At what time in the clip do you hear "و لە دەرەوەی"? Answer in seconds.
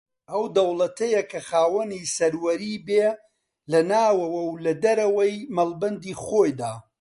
4.45-5.33